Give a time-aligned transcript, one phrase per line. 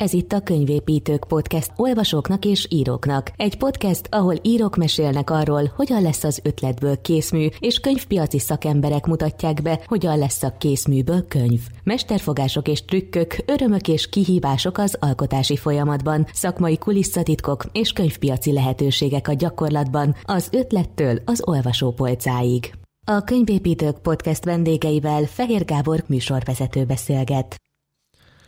[0.00, 3.32] Ez itt a Könyvépítők Podcast olvasóknak és íróknak.
[3.36, 9.62] Egy podcast, ahol írók mesélnek arról, hogyan lesz az ötletből készmű, és könyvpiaci szakemberek mutatják
[9.62, 11.60] be, hogyan lesz a készműből könyv.
[11.84, 19.34] Mesterfogások és trükkök, örömök és kihívások az alkotási folyamatban, szakmai kulisszatitkok és könyvpiaci lehetőségek a
[19.34, 22.72] gyakorlatban, az ötlettől az olvasópolcáig.
[23.06, 27.56] A Könyvépítők Podcast vendégeivel Fehér Gábor műsorvezető beszélget.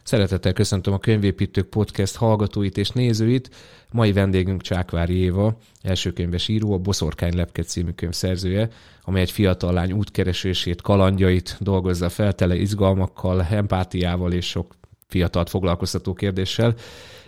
[0.02, 3.50] Szeretettel köszöntöm a Könyvépítők Podcast hallgatóit és nézőit.
[3.90, 8.68] Mai vendégünk Csákvári Éva, elsőkönyves író, a Boszorkány Lepke című könyv szerzője,
[9.02, 14.74] amely egy fiatal lány útkeresését, kalandjait dolgozza fel, tele izgalmakkal, empátiával és sok
[15.06, 16.74] fiatalt foglalkoztató kérdéssel.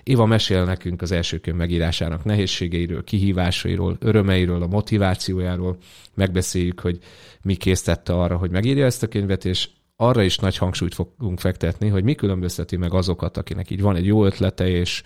[0.02, 5.76] Éva mesél nekünk az első könyv megírásának nehézségeiről, kihívásairól, örömeiről, a motivációjáról.
[6.14, 6.98] Megbeszéljük, hogy
[7.42, 11.88] mi késztette arra, hogy megírja ezt a könyvet, és arra is nagy hangsúlyt fogunk fektetni,
[11.88, 15.02] hogy mi különbözteti meg azokat, akinek így van egy jó ötlete, és,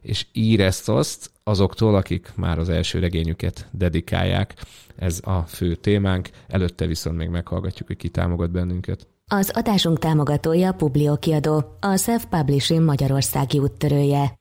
[0.00, 4.54] és ír ezt-azt, azoktól, akik már az első regényüket dedikálják.
[4.96, 6.28] Ez a fő témánk.
[6.48, 9.06] Előtte viszont még meghallgatjuk, hogy ki támogat bennünket.
[9.26, 14.38] Az adásunk támogatója a Publio kiadó, a Self-Publishing Magyarországi úttörője.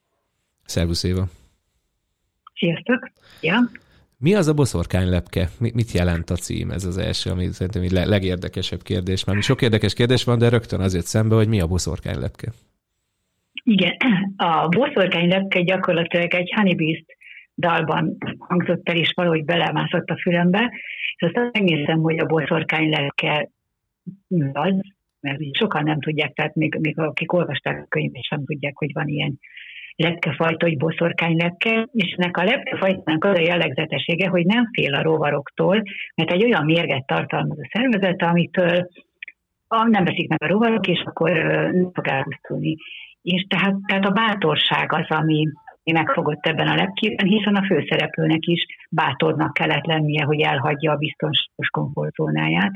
[0.66, 1.28] Szervusz Éva!
[2.54, 3.12] Sziasztok!
[3.42, 3.58] Ja.
[4.22, 5.48] Mi az a boszorkánylepke?
[5.60, 6.72] Mit jelent a cím?
[6.72, 9.24] Ez az első, ami szerintem egy legérdekesebb kérdés.
[9.24, 12.52] Mert sok érdekes kérdés van, de rögtön azért szembe, hogy mi a boszorkánylepke?
[13.64, 13.98] Igen,
[14.36, 17.06] a boszorkánylepke gyakorlatilag egy Honeybeast
[17.56, 20.72] dalban hangzott el, és valahogy belemászott a fülembe,
[21.16, 23.50] és aztán megnéztem, hogy a boszorkánylepke
[24.54, 24.74] az,
[25.20, 29.08] mert sokan nem tudják, tehát még, még akik olvasták a könyvet, sem tudják, hogy van
[29.08, 29.40] ilyen
[30.00, 35.02] lepkefajta, hogy boszorkány lepke, és ennek a lepkefajtának az a jellegzetessége, hogy nem fél a
[35.02, 35.84] rovaroktól,
[36.16, 38.90] mert egy olyan mérget tartalmaz a szervezet, amitől
[39.68, 41.32] nem veszik meg a rovarok, és akkor
[41.72, 42.76] nem fog elpusztulni.
[43.22, 45.48] És tehát, tehát a bátorság az, ami,
[45.94, 51.68] megfogott ebben a lepkében, hiszen a főszereplőnek is bátornak kellett lennie, hogy elhagyja a biztonságos
[51.72, 52.72] komfortzónáját,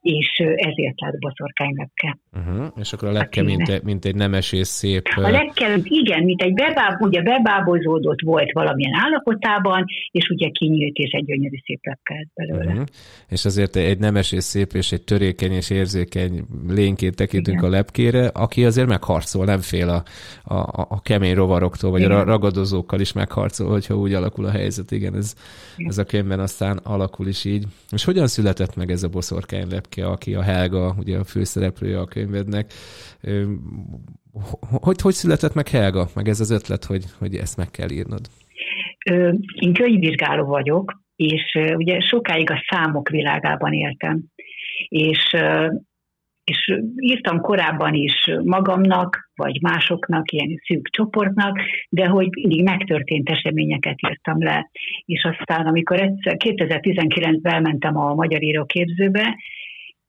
[0.00, 2.18] és ezért lett boszorkánylepke.
[2.32, 2.66] Uh-huh.
[2.80, 5.02] És akkor a lepke, a mint, egy, mint egy nemes és szép...
[5.14, 11.10] A lepke, igen, mint egy bebáb, ugye bebábozódott volt valamilyen állapotában, és ugye kinyílt, és
[11.10, 12.70] egy gyönyörű szép lepke lett belőle.
[12.70, 12.86] Uh-huh.
[13.28, 17.70] És azért egy nemes és szép, és egy törékeny és érzékeny lényként tekintünk igen.
[17.70, 20.02] a lepkére, aki azért megharcol, nem fél a,
[20.54, 22.12] a, a kemény rovaroktól, vagy igen.
[22.12, 24.90] a ragadozókkal is megharcol, hogyha úgy alakul a helyzet.
[24.90, 25.34] Igen, ez,
[25.76, 25.90] igen.
[25.90, 27.64] ez a könyvben aztán alakul is így.
[27.90, 29.87] És hogyan született meg ez a boszorkány lepke?
[29.88, 32.72] Lepke, aki a Helga, ugye a főszereplője a könyvednek.
[34.60, 38.20] Hogy, hogy született meg Helga, meg ez az ötlet, hogy, hogy ezt meg kell írnod?
[39.54, 44.24] Én könyvvizsgáló vagyok, és ugye sokáig a számok világában éltem.
[44.88, 45.34] És
[46.44, 53.96] és írtam korábban is magamnak, vagy másoknak, ilyen szűk csoportnak, de hogy mindig megtörtént eseményeket
[54.08, 54.70] írtam le.
[55.04, 59.36] És aztán, amikor egyszer 2019-ben elmentem a Magyar Íróképzőbe,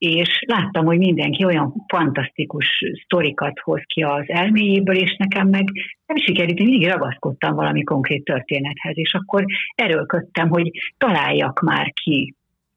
[0.00, 5.64] és láttam, hogy mindenki olyan fantasztikus sztorikat hoz ki az elméjéből, és nekem meg
[6.06, 9.44] nem sikerült, mindig ragaszkodtam valami konkrét történethez, és akkor
[9.74, 12.34] erőlködtem, hogy találjak már ki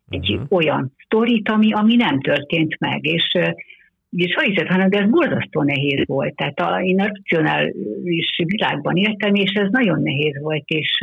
[0.10, 0.48] egy uh-huh.
[0.50, 3.32] olyan sztorit, ami, ami nem történt meg, és
[4.10, 6.36] és hogy hiszed, hanem de ez borzasztó nehéz volt.
[6.36, 11.00] Tehát a, én a racionális világban éltem, és ez nagyon nehéz volt, és,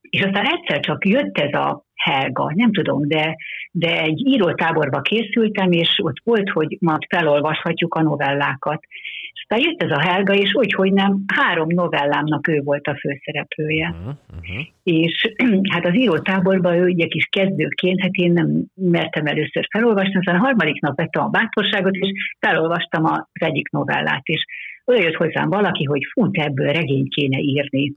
[0.00, 3.36] és aztán egyszer csak jött ez a Helga, nem tudom, de,
[3.78, 8.84] de egy írótáborba készültem, és ott volt, hogy majd felolvashatjuk a novellákat.
[9.32, 12.98] És aztán jött ez a Helga, és úgy, hogy nem, három novellámnak ő volt a
[13.00, 13.94] főszereplője.
[13.98, 14.64] Uh-huh.
[14.82, 15.32] És
[15.72, 20.44] hát az írótáborban ő ugye kis kezdőként, hát én nem mertem először felolvasni, aztán a
[20.44, 24.44] harmadik nap vettem a bátorságot, és felolvastam az egyik novellát, és
[24.84, 27.94] oda jött hozzám valaki, hogy fut ebből regényt kéne írni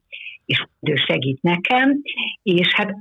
[0.49, 2.01] és ő segít nekem,
[2.43, 2.95] és hát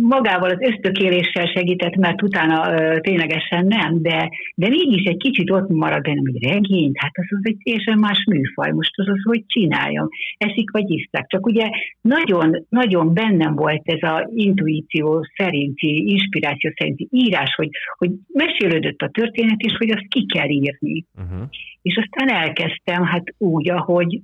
[0.00, 5.68] magával az ösztökéléssel segített, mert utána ö, ténylegesen nem, de, de mégis egy kicsit ott
[5.68, 9.44] marad bennem, hogy regényt, hát az az egy teljesen más műfaj, most az az, hogy
[9.46, 11.28] csináljam, eszik vagy iszlak.
[11.28, 11.68] Csak ugye
[12.00, 17.68] nagyon, nagyon bennem volt ez a intuíció szerinti, inspiráció szerinti írás, hogy,
[17.98, 21.04] hogy mesélődött a történet, és hogy azt ki kell írni.
[21.14, 21.48] Uh-huh.
[21.82, 24.20] És aztán elkezdtem, hát úgy, ahogy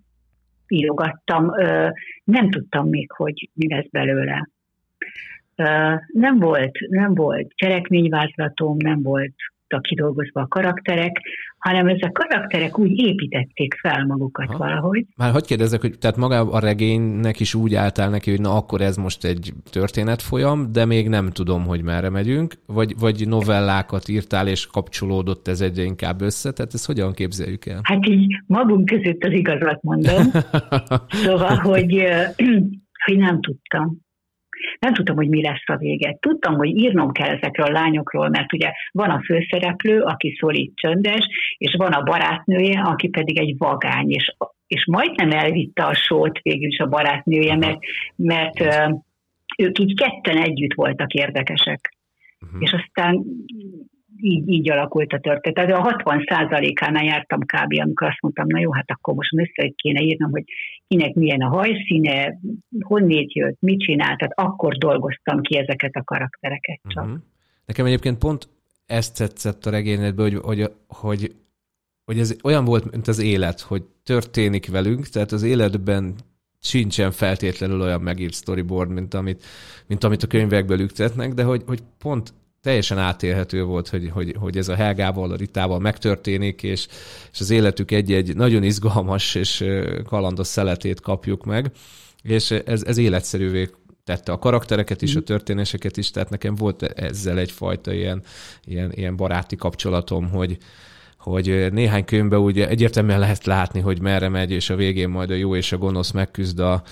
[0.68, 1.50] írogattam,
[2.24, 4.48] nem tudtam még, hogy mi lesz belőle
[6.12, 9.34] nem volt, nem volt cselekményvázlatom, nem volt
[9.70, 11.20] voltak kidolgozva a karakterek,
[11.58, 14.58] hanem ezek a karakterek úgy építették fel magukat Aha.
[14.58, 15.06] valahogy.
[15.16, 18.80] Már hogy kérdezzek, hogy tehát maga a regénynek is úgy álltál neki, hogy na akkor
[18.80, 24.48] ez most egy történetfolyam, de még nem tudom, hogy merre megyünk, vagy, vagy novellákat írtál,
[24.48, 27.80] és kapcsolódott ez egyre inkább össze, tehát ezt hogyan képzeljük el?
[27.82, 30.22] Hát így magunk között az igazat mondom.
[31.24, 32.04] szóval, hogy,
[33.06, 34.08] hogy nem tudtam
[34.78, 36.16] nem tudtam, hogy mi lesz a vége.
[36.20, 41.26] Tudtam, hogy írnom kell ezekről a lányokról, mert ugye van a főszereplő, aki szólít csöndes,
[41.58, 44.34] és van a barátnője, aki pedig egy vagány, és,
[44.66, 47.78] és majdnem elvitte a sót végül is a barátnője, mert,
[48.16, 48.60] mert
[49.56, 51.94] ők így ketten együtt voltak érdekesek.
[52.40, 52.62] Uh-huh.
[52.62, 53.24] És aztán
[54.22, 55.54] így, így alakult a történet.
[55.54, 56.24] Tehát a 60
[56.74, 60.44] ánál jártam kb., amikor azt mondtam, na jó, hát akkor most össze kéne írnom, hogy
[60.88, 62.38] kinek milyen a hajszíne,
[62.80, 67.04] honnét jött, mit csinált, tehát akkor dolgoztam ki ezeket a karaktereket csak.
[67.04, 67.18] Uh-huh.
[67.66, 68.48] Nekem egyébként pont
[68.86, 71.34] ezt tetszett a regényedben, hogy, hogy, hogy,
[72.04, 76.14] hogy ez olyan volt, mint az élet, hogy történik velünk, tehát az életben
[76.60, 79.44] sincsen feltétlenül olyan megírt storyboard, mint amit,
[79.86, 82.32] mint amit a könyvekből üktetnek, de hogy, hogy pont
[82.62, 86.86] teljesen átélhető volt, hogy, hogy, hogy ez a Helgával, a Ritával megtörténik, és,
[87.32, 89.64] és az életük egy-egy nagyon izgalmas és
[90.04, 91.70] kalandos szeletét kapjuk meg,
[92.22, 93.70] és ez, ez életszerűvé
[94.04, 98.22] tette a karaktereket is, a történéseket is, tehát nekem volt ezzel egyfajta ilyen,
[98.64, 100.58] ilyen, ilyen baráti kapcsolatom, hogy,
[101.20, 105.34] hogy néhány könyvben ugye egyértelműen lehet látni, hogy merre megy, és a végén majd a
[105.34, 106.82] jó és a gonosz megküzd a,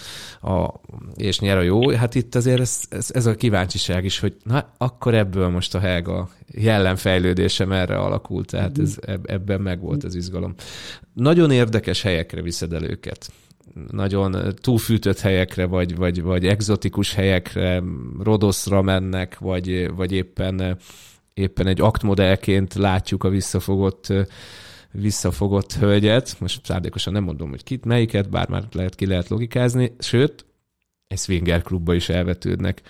[0.43, 0.81] a
[1.17, 1.91] és nyer a jó.
[1.91, 5.79] Hát itt azért ez, ez, ez a kíváncsiság is, hogy na, akkor ebből most a
[5.79, 10.55] Helga jellemfejlődése merre alakult, tehát ez, ebben meg volt az izgalom.
[11.13, 13.31] Nagyon érdekes helyekre viszed el őket
[13.91, 17.83] nagyon túlfűtött helyekre, vagy, vagy, vagy egzotikus helyekre,
[18.23, 20.79] Rodoszra mennek, vagy, vagy éppen
[21.39, 24.13] éppen egy aktmodellként látjuk a visszafogott
[24.93, 29.93] visszafogott hölgyet, most szándékosan nem mondom, hogy kit, melyiket, bár már lehet ki lehet logikázni,
[29.99, 30.47] sőt,
[31.07, 32.83] egy swinger klubba is elvetődnek.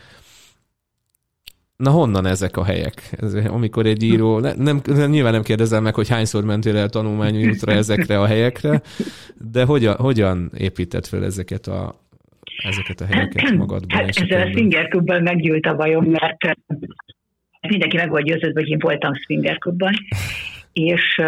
[1.77, 3.11] Na honnan ezek a helyek?
[3.21, 7.49] Ez, amikor egy író, ne, nem, nyilván nem kérdezem meg, hogy hányszor mentél el tanulmányi
[7.49, 8.83] útra ezekre a helyekre,
[9.51, 11.95] de hogyan, hogyan épített fel ezeket a,
[12.69, 13.99] ezeket a helyeket magadban?
[13.99, 16.59] Hát ezzel a Swinger klubban meggyűlt a bajom, mert
[17.61, 19.95] mindenki meg volt győződve, hogy én voltam Swinger klubban,
[20.73, 21.21] és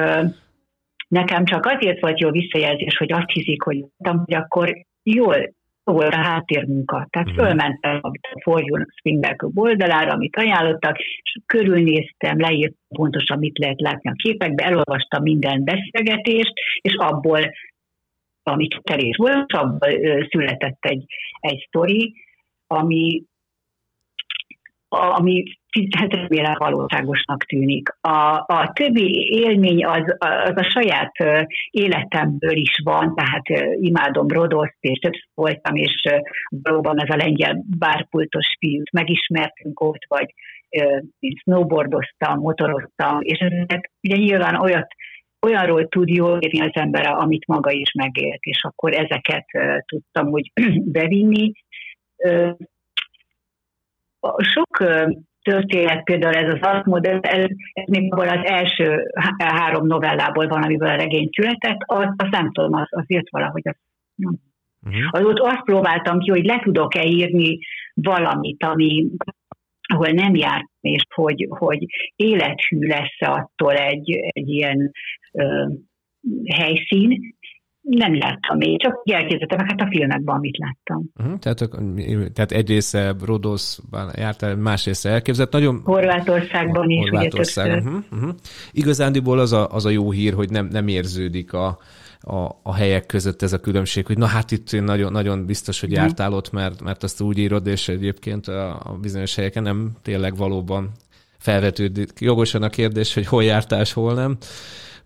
[1.09, 5.53] nekem csak azért volt jó visszajelzés, hogy azt hiszik, hogy voltam, hogy akkor jól
[5.85, 7.07] volt a háttérmunka.
[7.11, 7.35] Tehát mm.
[7.35, 8.11] fölmentem a
[8.43, 8.63] For
[9.01, 15.23] Swinger Club oldalára, amit ajánlottak, és körülnéztem, leírtam pontosan, mit lehet látni a képekbe, elolvastam
[15.23, 17.51] minden beszélgetést, és abból,
[18.43, 19.91] amit terés volt, abból
[20.29, 21.05] született egy,
[21.41, 22.15] egy sztori,
[22.67, 23.23] ami
[24.93, 25.45] ami
[25.99, 27.89] hát remélem valóságosnak tűnik.
[28.01, 31.13] A, a többi élmény az, az a saját
[31.71, 36.03] életemből is van, tehát imádom Rodoszt, és több voltam, és
[36.49, 40.35] valóban ez a lengyel bárpultos fiút megismertünk ott, vagy
[41.19, 44.87] én snowboardoztam, motoroztam, és ezek ugye nyilván olyat,
[45.47, 49.45] olyanról tud jól érni az ember, amit maga is megélt, és akkor ezeket
[49.87, 50.53] tudtam úgy
[50.99, 51.53] bevinni
[54.39, 54.85] sok
[55.43, 60.89] történet, például ez az alapmodell, ez, ez még abból az első három novellából van, amiből
[60.89, 63.69] a regény született, azt, azt nem tudom, az, az jött valahogy.
[63.69, 63.77] Az,
[64.87, 65.03] uh-huh.
[65.11, 67.59] Azóta azt próbáltam ki, hogy le tudok-e írni
[67.95, 69.07] valamit, ami,
[69.93, 71.85] ahol nem járt, és hogy, hogy
[72.17, 74.91] élethű lesz attól egy, egy ilyen
[75.33, 75.67] ö,
[76.55, 77.37] helyszín,
[77.81, 81.11] nem láttam még, csak elképzeltem, hát a filmekben, amit láttam.
[81.19, 81.59] Uh-huh, tehát,
[82.33, 85.53] tehát egy része Rodoszban jártál, más része elképzelt.
[85.53, 85.81] Nagyon...
[85.85, 87.09] Horvátországban is.
[87.09, 87.79] Horvátországban.
[87.79, 88.35] Uh-huh, uh-huh.
[88.73, 91.79] Igazándiból az a, az a jó hír, hogy nem, nem érződik a,
[92.21, 95.93] a, a helyek között ez a különbség, hogy na hát itt nagyon, nagyon biztos, hogy
[95.93, 100.37] jártál ott, mert, mert azt úgy írod, és egyébként a, a bizonyos helyeken nem tényleg
[100.37, 100.91] valóban
[101.39, 104.37] felvetődik jogosan a kérdés, hogy hol jártál, hol nem.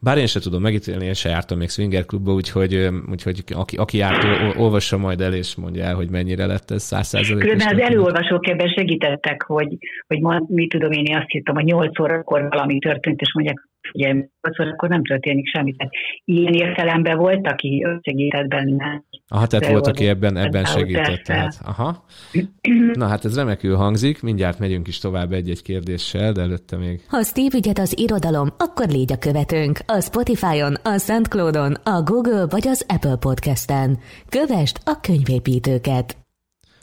[0.04, 3.96] Bár én se tudom megítélni, én se jártam még swinger klubba, úgyhogy, úgyhogy aki, aki
[3.96, 7.42] járt, olvassa majd el, és mondja el, hogy mennyire lett ez száz százalékos.
[7.42, 11.64] Különben az előolvasók ebben segítettek, hogy, hogy ma, mit tudom én, én azt hittem, hogy
[11.64, 14.14] nyolc órakor valami történt, és mondják, ugye
[14.46, 15.74] akkor nem történik semmi.
[15.76, 15.92] Tehát
[16.24, 19.04] ilyen értelemben volt, aki segített benne.
[19.28, 21.22] Aha, tehát volt, aki ebben, ebben segített.
[21.22, 22.04] Tehát, aha.
[22.92, 27.00] Na hát ez remekül hangzik, mindjárt megyünk is tovább egy-egy kérdéssel, de előtte még.
[27.08, 29.78] Ha Steve ügyet az irodalom, akkor légy a követőnk.
[29.86, 33.98] A Spotify-on, a SoundCloud-on, a Google vagy az Apple Podcast-en.
[34.28, 36.16] Kövest a könyvépítőket.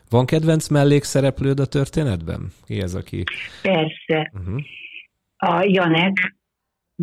[0.10, 2.40] Van kedvenc mellékszereplőd a történetben?
[2.66, 3.24] Ki ez, aki...
[3.62, 4.32] Persze.
[4.34, 4.62] Uh-huh.
[5.38, 6.36] A Janek,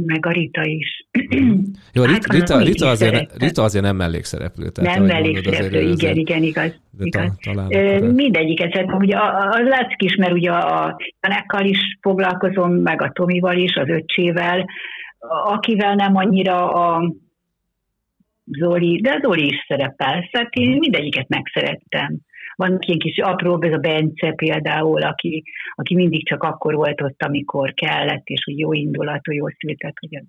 [0.07, 1.07] meg a Rita is.
[1.95, 4.69] Jó, Rita, hát, Rita, Rita, azért, Rita azért nem mellékszereplő.
[4.69, 6.81] Tehát, nem mellékszereplő, igen, igen, igen, igaz.
[7.01, 7.37] igaz.
[7.41, 9.17] Ta, talán Mindegyiket, tehát ugye
[9.51, 14.67] az látszik is, mert ugye a Janekkal is foglalkozom, meg a Tomival is, az öccsével,
[15.45, 17.15] akivel nem annyira a
[18.45, 20.79] Zoli, de Zoli is szerepel, szóval én mhm.
[20.79, 22.19] mindegyiket megszerettem.
[22.59, 25.43] Van ilyen kis apró, ez a Bence például, aki,
[25.75, 30.23] aki mindig csak akkor volt ott, amikor kellett, és úgy jó indulatú, jó született, hogy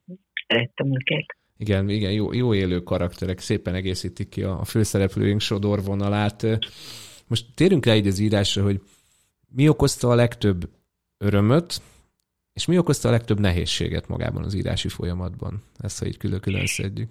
[0.47, 1.37] szerettem őket.
[1.57, 6.45] Igen, igen, jó, jó élő karakterek, szépen egészítik ki a, a főszereplőink sodorvonalát.
[7.27, 8.79] Most térünk rá így az írásra, hogy
[9.55, 10.69] mi okozta a legtöbb
[11.17, 11.81] örömöt,
[12.53, 15.63] és mi okozta a legtöbb nehézséget magában az írási folyamatban?
[15.77, 17.09] Ezt, ha így külön-külön szedjük.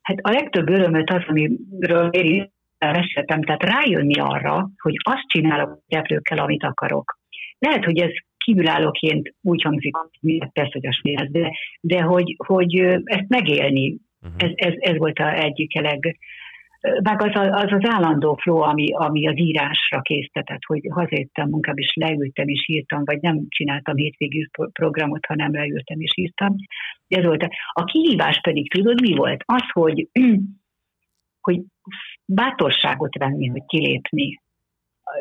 [0.00, 6.40] Hát a legtöbb örömöt az, amiről én meséltem, tehát rájönni arra, hogy azt csinálok a
[6.40, 7.18] amit akarok.
[7.58, 8.10] Lehet, hogy ez
[8.44, 14.36] kívülállóként úgy hangzik, hogy persze, hogy a de, de hogy, hogy ezt megélni, uh-huh.
[14.36, 16.18] ez, ez, ez volt a egyik a leg,
[17.02, 21.92] meg az, az az állandó flow, ami, ami az írásra késztetett, hogy hazajöttem munkába, és
[21.94, 26.54] leültem és írtam, vagy nem csináltam hétvégű programot, hanem leültem és írtam.
[27.08, 27.46] Ez volt.
[27.72, 29.42] A kihívás pedig, tudod, mi volt?
[29.46, 30.08] Az, hogy,
[31.40, 31.60] hogy
[32.24, 34.40] bátorságot venni, hogy kilépni,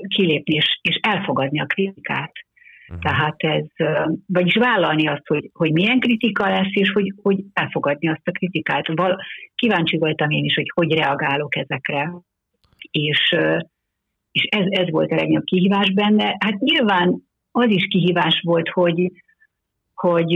[0.07, 2.31] kilépni és, és elfogadni a kritikát.
[2.87, 3.03] Uh-huh.
[3.03, 3.65] Tehát ez,
[4.27, 8.87] vagyis vállalni azt, hogy, hogy milyen kritika lesz, és hogy, hogy elfogadni azt a kritikát.
[8.87, 9.21] Val,
[9.55, 12.11] kíváncsi voltam én is, hogy hogy reagálok ezekre.
[12.91, 13.35] És,
[14.31, 16.35] és ez, ez volt a legnagyobb kihívás benne.
[16.39, 19.11] Hát nyilván az is kihívás volt, hogy,
[19.93, 20.31] hogy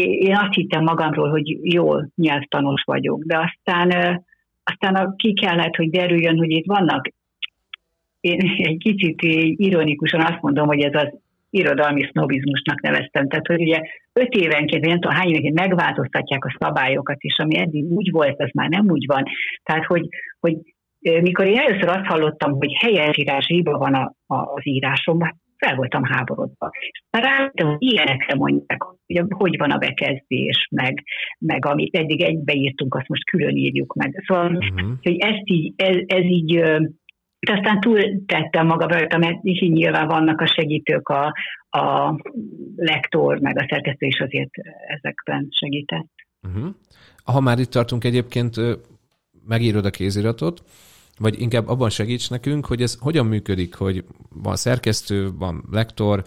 [0.00, 4.22] én azt hittem magamról, hogy jól nyelvtanos vagyok, de aztán,
[4.70, 7.08] aztán ki kellett, hogy derüljön, hogy itt vannak
[8.20, 9.22] én egy kicsit
[9.56, 11.18] ironikusan azt mondom, hogy ez az
[11.50, 13.28] irodalmi sznobizmusnak neveztem.
[13.28, 13.80] Tehát, hogy ugye
[14.12, 18.50] öt évenként, nem tudom hány évenként megváltoztatják a szabályokat, és ami eddig úgy volt, az
[18.52, 19.22] már nem úgy van.
[19.62, 20.08] Tehát, hogy,
[20.40, 20.56] hogy
[21.00, 26.04] mikor én először azt hallottam, hogy helyesírás hiba van a, a, az írásomban, fel voltam
[26.04, 26.70] háborodva.
[27.10, 31.04] Hogy ilyenekre mondják, hogy hogy van a bekezdés, meg,
[31.38, 34.22] meg amit eddig egybeírtunk, azt most külön írjuk meg.
[34.26, 34.90] Szóval, uh-huh.
[35.02, 36.62] hogy ezt így, ez, ez így
[37.40, 41.34] de aztán túl tettem maga rajta, mert így nyilván vannak a segítők, a,
[41.68, 42.16] a
[42.76, 44.50] lektor, meg a szerkesztő is azért
[44.86, 46.10] ezekben segített.
[46.42, 46.74] Uh-huh.
[47.24, 48.56] Ha már itt tartunk egyébként,
[49.46, 50.62] megírod a kéziratot,
[51.18, 54.04] vagy inkább abban segíts nekünk, hogy ez hogyan működik, hogy
[54.42, 56.22] van szerkesztő, van lektor,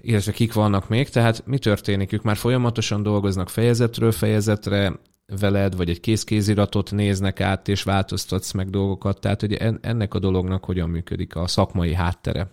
[0.00, 2.12] illetve kik vannak még, tehát mi történik?
[2.12, 4.92] Ők már folyamatosan dolgoznak fejezetről fejezetre,
[5.40, 9.20] veled, vagy egy kézkéziratot néznek át, és változtatsz meg dolgokat.
[9.20, 12.46] Tehát, hogy ennek a dolognak hogyan működik a szakmai háttere?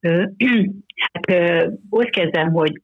[1.12, 1.36] Hát
[1.90, 2.80] úgy kezdem, hogy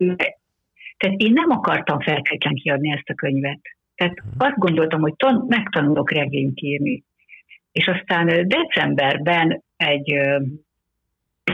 [0.96, 3.60] tehát én nem akartam feltétlen kiadni ezt a könyvet.
[3.94, 4.46] Tehát uh-huh.
[4.46, 7.04] azt gondoltam, hogy tan- megtanulok regényt írni.
[7.72, 10.18] És aztán decemberben egy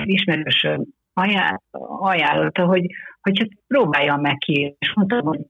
[0.04, 0.66] ismerős
[1.12, 1.62] ajánl-
[2.00, 2.86] ajánlotta, hogy,
[3.20, 4.76] hogy hát próbáljam meg ki.
[4.78, 5.40] És mondtam, hogy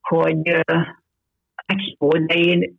[0.00, 0.62] hogy
[1.98, 2.78] jó, de én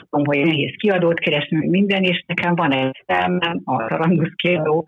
[0.00, 4.86] tudom, hogy nehéz kiadót keresni, minden, és nekem van egy szemem, a Tarangusz kiadó,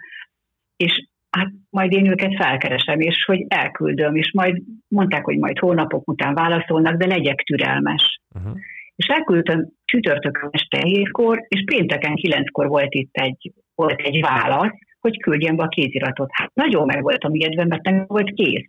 [0.77, 6.09] és hát majd én őket felkeresem, és hogy elküldöm, és majd mondták, hogy majd hónapok
[6.09, 8.21] után válaszolnak, de legyek türelmes.
[8.35, 8.59] Uh-huh.
[8.97, 15.21] És elküldtem csütörtökön este hétkor, és pénteken kilenckor volt itt egy, volt egy válasz, hogy
[15.21, 16.29] küldjem be a kéziratot.
[16.33, 18.69] Hát nagyon meg voltam ijedve, mert nem volt kész.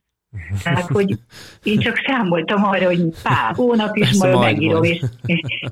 [0.63, 1.13] Tehát, hogy
[1.63, 4.83] én csak számoltam arra, hogy pár hónap is majd, majd megírom.
[4.83, 5.03] És,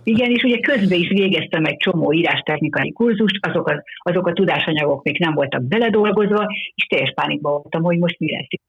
[0.04, 5.04] igen, és ugye közben is végeztem egy csomó írástechnikai kurzust, azok a, azok a tudásanyagok
[5.04, 6.46] még nem voltak beledolgozva,
[6.76, 8.48] és teljes pánikban voltam, hogy most mi lesz.
[8.48, 8.60] És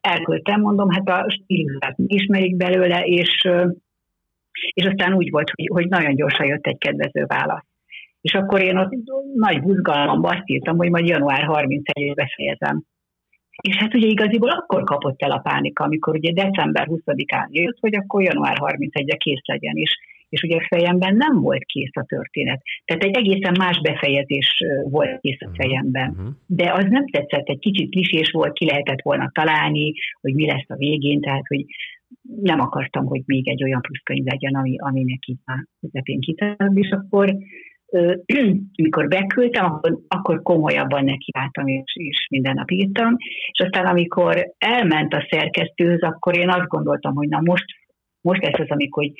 [0.00, 3.48] elküldtem, mondom, hát a stílusát ismerik belőle, és,
[4.72, 7.66] és aztán úgy volt, hogy, hogy nagyon gyorsan jött egy kedvező válasz.
[8.20, 8.92] És akkor én ott
[9.34, 12.82] nagy buzgalomban azt írtam, hogy majd január 31-ig befejezem.
[13.62, 17.94] És hát ugye igaziból akkor kapott el a pánika, amikor ugye december 20-án jött, hogy
[17.94, 19.90] akkor január 31-re kész legyen is.
[20.28, 22.62] És ugye a fejemben nem volt kész a történet.
[22.84, 25.54] Tehát egy egészen más befejezés volt kész a mhm.
[25.54, 26.10] fejemben.
[26.10, 26.28] Uh-huh.
[26.46, 30.68] De az nem tetszett, egy kicsit klisés volt, ki lehetett volna találni, hogy mi lesz
[30.68, 31.64] a végén, tehát hogy
[32.22, 36.90] nem akartam, hogy még egy olyan pluszkönyv legyen, ami, ami neki már közepén kitalál, és
[36.90, 37.36] akkor
[38.82, 43.16] mikor beküldtem, akkor, akkor komolyabban nekiálltam, és, és minden nap írtam,
[43.52, 47.64] és aztán amikor elment a szerkesztőhöz, akkor én azt gondoltam, hogy na most,
[48.20, 49.12] most lesz az, amikor hogy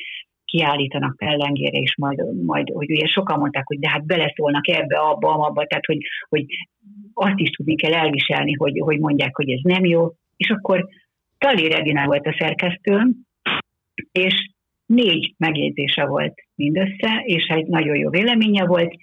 [0.44, 5.28] kiállítanak pellengére, és majd, majd hogy ugye sokan mondták, hogy de hát beleszólnak ebbe, abba,
[5.28, 6.44] abba, tehát hogy, hogy
[7.12, 10.88] azt is tudni kell elviselni, hogy, hogy mondják, hogy ez nem jó, és akkor
[11.38, 13.14] Talér Edina volt a szerkesztőm,
[14.12, 14.50] és
[14.86, 18.94] négy megjegyzése volt mindössze, és egy nagyon jó véleménye volt,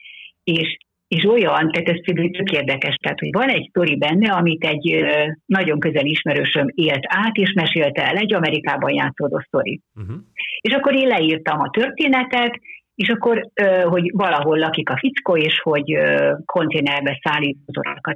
[0.44, 4.66] és, és olyan, tehát ez például tök érdekes, tehát hogy van egy sztori benne, amit
[4.66, 5.04] egy
[5.46, 9.82] nagyon közel ismerősöm élt át, és mesélte el, egy Amerikában játszódó sztori.
[9.96, 10.16] Uh-huh.
[10.62, 12.60] És akkor én leírtam a történetet,
[12.96, 13.50] és akkor,
[13.84, 15.98] hogy valahol lakik a fickó, és hogy
[16.46, 18.12] konténerbe szállít az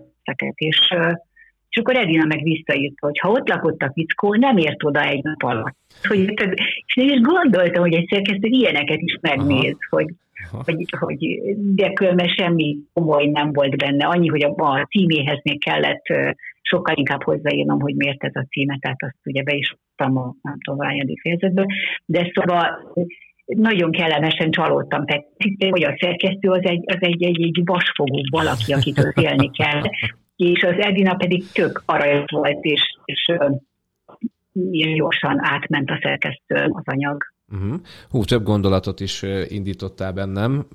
[0.56, 0.94] és
[1.70, 5.24] és akkor Edina meg visszaírta, hogy ha ott lakott a fickó, nem ért oda egy
[5.24, 5.76] nap alatt.
[6.08, 6.34] Hogy,
[6.86, 9.96] és én is gondoltam, hogy egy szerkesztő ilyeneket is megnéz, Aha.
[9.96, 10.14] hogy,
[10.66, 11.40] hogy, hogy
[11.76, 14.06] de különben semmi komoly nem volt benne.
[14.06, 16.06] Annyi, hogy a, a címéhez még kellett
[16.62, 20.36] sokkal inkább hozzáírnom, hogy miért ez a címe, tehát azt ugye be is adtam a
[20.42, 21.66] nem tudom, ványadik fejezetből.
[22.06, 22.94] De szóval
[23.46, 25.26] nagyon kellemesen csalódtam, tehát
[25.70, 29.82] hogy a szerkesztő az egy, az egy, egy, egy vasfogó valaki, akitől élni kell,
[30.38, 33.32] és az Edina pedig tök aranyos volt, és, és
[34.72, 37.24] ilyen gyorsan átment a szerkesztőn az anyag.
[37.54, 37.80] Uh-huh.
[38.10, 40.68] Hú, több gondolatot is indítottál bennem.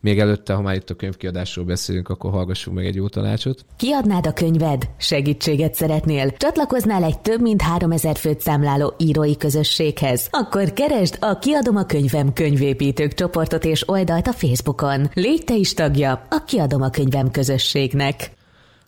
[0.00, 3.64] Még előtte, ha már itt a könyvkiadásról beszélünk, akkor hallgassunk meg egy jó tanácsot.
[3.76, 4.82] Kiadnád a könyved?
[4.98, 6.30] Segítséget szeretnél?
[6.30, 10.28] Csatlakoznál egy több mint 3000 főt számláló írói közösséghez?
[10.30, 15.06] Akkor keresd a Kiadom a könyvem könyvépítők csoportot és oldalt a Facebookon.
[15.14, 18.16] Légy te is tagja a Kiadom a könyvem közösségnek.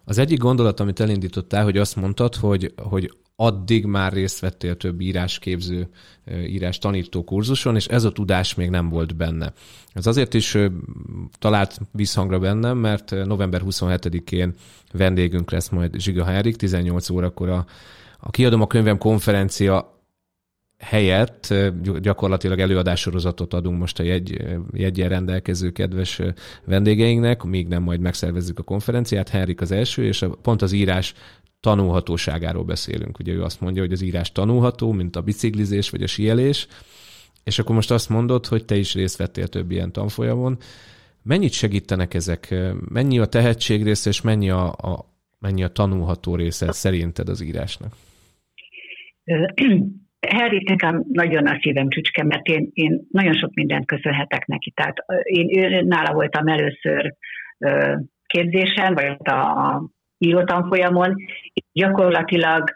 [0.08, 5.00] Az egyik gondolat, amit elindítottál, hogy azt mondtad, hogy, hogy addig már részt vettél több
[5.00, 5.88] írásképző,
[6.46, 9.52] írás tanító kurzuson, és ez a tudás még nem volt benne.
[9.92, 10.56] Ez azért is
[11.38, 14.54] talált visszhangra bennem, mert november 27-én
[14.92, 17.66] vendégünk lesz majd Zsiga Henrik, 18 órakor a,
[18.18, 19.95] a Kiadom a könyvem konferencia
[20.78, 21.54] helyett
[22.00, 26.20] gyakorlatilag előadássorozatot adunk most a jegy, jegyen rendelkező kedves
[26.64, 29.28] vendégeinknek, míg nem majd megszervezzük a konferenciát.
[29.28, 31.14] Henrik az első, és a, pont az írás
[31.60, 33.18] tanulhatóságáról beszélünk.
[33.18, 36.68] Ugye ő azt mondja, hogy az írás tanulható, mint a biciklizés vagy a sielés,
[37.44, 40.58] és akkor most azt mondod, hogy te is részt vettél több ilyen tanfolyamon.
[41.22, 42.54] Mennyit segítenek ezek?
[42.88, 47.96] Mennyi a tehetség része, és mennyi a, a, mennyi a tanulható része szerinted az írásnak?
[50.28, 54.70] Harry nekem nagyon a szívem csücske, mert én, én nagyon sok mindent köszönhetek neki.
[54.70, 57.14] Tehát én, én nála voltam először
[58.26, 61.14] képzésen, vagy a, a írótanfolyamon,
[61.72, 62.70] gyakorlatilag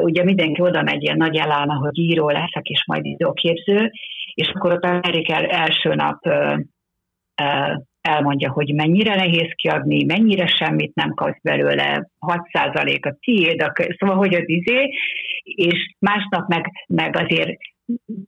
[0.00, 3.90] ugye mindenki oda megy ilyen nagy elállna, hogy író leszek, és majd íróképző,
[4.34, 6.18] és akkor ott a el, első nap
[8.08, 14.34] elmondja, hogy mennyire nehéz kiadni, mennyire semmit nem kapsz belőle, 6% a tiéd, szóval hogy
[14.34, 14.90] az izé,
[15.42, 17.50] és másnap meg, meg azért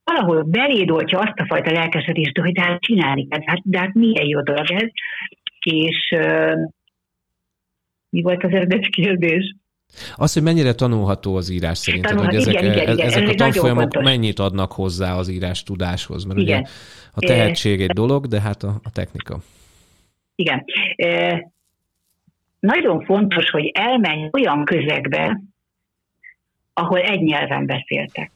[0.05, 3.95] valahol beléd oltja azt a fajta lelkesedést, hogy de hát csinálni kell, hát, de hát
[3.95, 4.89] milyen jó dolog ez,
[5.65, 6.15] és
[8.11, 9.55] mi volt az eredeti kérdés?
[10.15, 13.35] Az, hogy mennyire tanulható az írás szerinted, hogy ezek, igen, igen, igen, ezek ez a
[13.35, 16.61] tanfolyamok mennyit adnak hozzá az írás tudáshoz, mert igen.
[16.61, 16.71] ugye
[17.13, 19.41] a tehetség egy dolog, de hát a, a technika.
[20.41, 20.65] Igen.
[20.97, 21.51] E,
[22.61, 25.41] nagyon fontos, hogy elmenj olyan közegbe,
[26.73, 28.31] ahol egy nyelven beszéltek.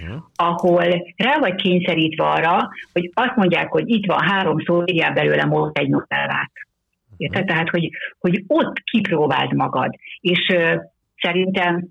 [0.00, 0.22] Uh-huh.
[0.36, 5.44] ahol rá vagy kényszerítve arra, hogy azt mondják, hogy itt van három szó, írjál belőle
[5.44, 6.50] most egy novellát.
[7.16, 7.40] Érted?
[7.40, 7.54] Uh-huh.
[7.54, 9.96] Tehát, hogy, hogy ott kipróbáld magad.
[10.20, 10.74] És uh,
[11.16, 11.88] szerintem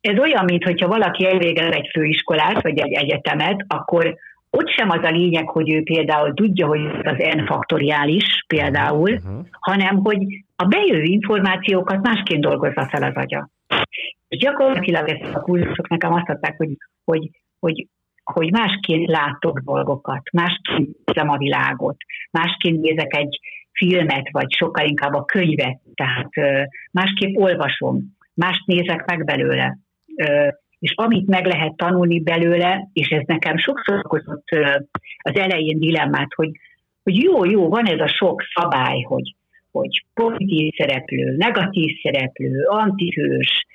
[0.00, 4.16] ez olyan, mintha valaki elvégez egy főiskolát, vagy egy egyetemet, akkor
[4.50, 9.46] ott sem az a lényeg, hogy ő például tudja, hogy az n faktoriális például, uh-huh.
[9.50, 13.48] hanem hogy a bejövő információkat másként dolgozza fel az agya.
[14.28, 17.86] És gyakorlatilag ezt a kurzusok nekem azt adták, hogy, hogy, hogy,
[18.24, 21.96] hogy másként látok dolgokat, másként nézem a világot,
[22.30, 23.40] másként nézek egy
[23.72, 26.30] filmet, vagy sokkal inkább a könyvet, tehát
[26.90, 29.78] másképp olvasom, mást nézek meg belőle
[30.78, 34.48] és amit meg lehet tanulni belőle, és ez nekem sokszor okozott
[35.22, 36.50] az elején dilemmát, hogy,
[37.02, 39.34] hogy jó, jó, van ez a sok szabály, hogy,
[39.70, 43.66] hogy pozitív szereplő, negatív szereplő, antihős,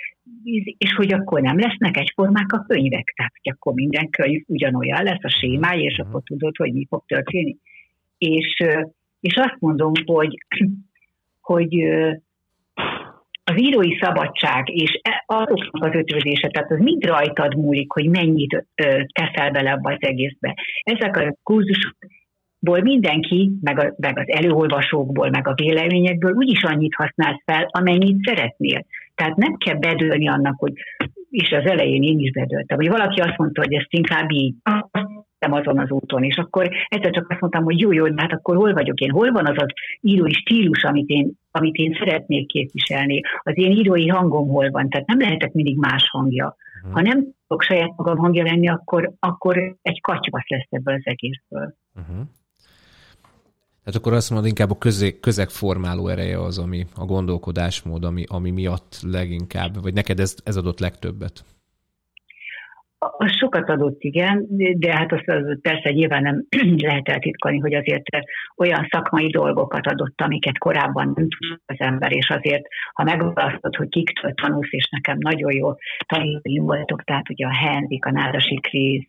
[0.77, 5.23] és hogy akkor nem lesznek egyformák a könyvek, tehát hogy akkor minden könyv ugyanolyan lesz
[5.23, 7.57] a sémája, és akkor tudod, hogy mi fog történni.
[8.17, 8.63] És,
[9.19, 10.37] és azt mondom, hogy,
[11.41, 11.69] hogy
[13.43, 18.65] az írói szabadság és e, azoknak az ötvözése, tehát az mind rajtad múlik, hogy mennyit
[19.11, 20.55] teszel bele abba az egészbe.
[20.83, 27.41] Ezek a kurzusokból mindenki, meg, a, meg az előolvasókból, meg a véleményekből úgyis annyit használsz
[27.45, 28.85] fel, amennyit szeretnél.
[29.15, 30.73] Tehát nem kell bedőlni annak, hogy
[31.29, 34.55] és az elején én is bedöltem, hogy valaki azt mondta, hogy ezt inkább így,
[35.51, 38.73] azon az úton, és akkor egyszer csak azt mondtam, hogy jó, jó, hát akkor hol
[38.73, 43.57] vagyok én, hol van az az írói stílus, amit én, amit én szeretnék képviselni, az
[43.57, 46.55] én írói hangom hol van, tehát nem lehetek mindig más hangja.
[46.77, 46.93] Uh-huh.
[46.93, 51.75] Ha nem tudok saját magam hangja lenni, akkor, akkor egy katyvasz lesz ebből az egészből.
[51.95, 52.25] Uh-huh.
[53.83, 58.23] Tehát akkor azt mondod, inkább a közeg, közeg formáló ereje az, ami a gondolkodásmód, ami,
[58.27, 61.45] ami miatt leginkább, vagy neked ez, ez adott legtöbbet?
[63.17, 64.45] Az sokat adott, igen,
[64.77, 66.45] de hát azt az persze nyilván nem
[66.87, 68.03] lehet eltitkolni, hogy azért
[68.57, 72.63] olyan szakmai dolgokat adott, amiket korábban nem tudott az ember, és azért,
[72.93, 75.73] ha megválasztod, hogy kiktől tanulsz, és nekem nagyon jó
[76.07, 79.07] tanítóim voltok, tehát ugye a Henrik, a Nádasi Krisz,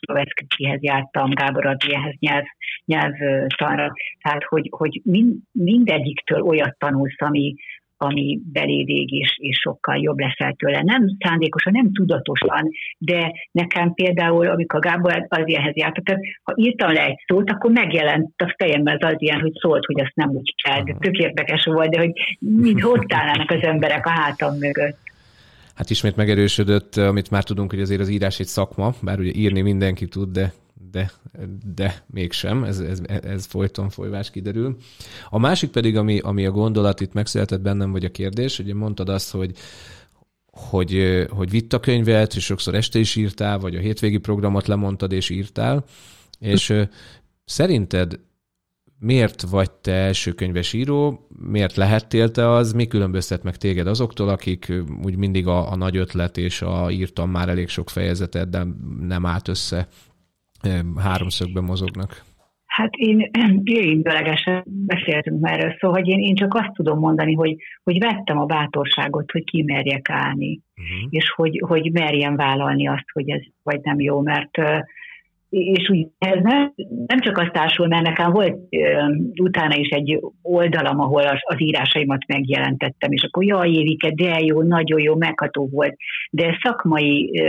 [0.00, 2.44] Szloveszkihez jártam, Gábor Adriáhez nyelv,
[2.84, 7.54] nyelvtanra, tehát hogy, hogy mind, mindegyiktől olyat tanulsz, ami,
[7.96, 10.82] ami beléd ég, és, és sokkal jobb leszel tőle.
[10.82, 16.92] Nem szándékosan, nem tudatosan, de nekem például, amikor Gábor az ilyenhez jártak, tehát ha írtam
[16.92, 20.30] le egy szót, akkor megjelent a fejemben az az ilyen, hogy szólt, hogy azt nem
[20.30, 20.82] úgy kell.
[20.82, 24.98] De tök érdekes volt, de hogy mind ott állnának az emberek a hátam mögött.
[25.74, 29.60] Hát ismét megerősödött, amit már tudunk, hogy azért az írás egy szakma, bár ugye írni
[29.60, 30.52] mindenki tud, de
[30.96, 31.12] de,
[31.74, 34.76] de mégsem, ez, ez, ez folyton folyvás kiderül.
[35.28, 39.08] A másik pedig, ami, ami a gondolat itt megszületett bennem, vagy a kérdés, ugye mondtad
[39.08, 39.56] azt, hogy
[40.70, 45.12] hogy, hogy vitt a könyvet, és sokszor este is írtál, vagy a hétvégi programot lemondtad
[45.12, 45.84] és írtál,
[46.38, 46.72] és
[47.44, 48.18] szerinted
[48.98, 54.28] miért vagy te első könyves író, miért lehettél te az, mi különböztet meg téged azoktól,
[54.28, 54.72] akik
[55.04, 58.66] úgy mindig a, a nagy ötlet és a írtam már elég sok fejezetet, de
[59.00, 59.88] nem állt össze
[60.96, 62.24] háromszögben mozognak?
[62.66, 63.30] Hát én
[63.64, 68.38] érintőlegesen beszéltünk már erről, szóval hogy én, én csak azt tudom mondani, hogy, hogy vettem
[68.38, 71.08] a bátorságot, hogy kimerjek állni, uh-huh.
[71.10, 74.58] és hogy, hogy merjem vállalni azt, hogy ez vagy nem jó, mert
[75.48, 76.72] és úgy ez nem,
[77.06, 78.56] nem csak azt társul, mert nekem volt
[79.40, 84.62] utána is egy oldalam, ahol az, az írásaimat megjelentettem, és akkor jaj, Évike, de jó,
[84.62, 85.96] nagyon jó, megható volt,
[86.30, 87.42] de szakmai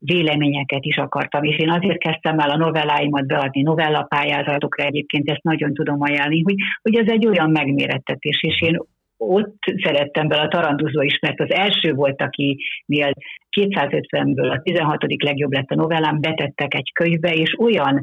[0.00, 5.74] véleményeket is akartam, és én azért kezdtem el a novelláimat beadni novellapályázatokra, egyébként ezt nagyon
[5.74, 8.78] tudom ajánlani, hogy, hogy ez egy olyan megmérettetés, és én
[9.16, 13.12] ott szerettem bele a Taranduzó is, mert az első volt, aki mivel
[13.60, 15.22] 250-ből a 16.
[15.22, 18.02] legjobb lett a novellám, betettek egy könyvbe, és olyan